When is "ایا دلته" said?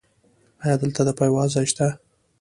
0.63-1.01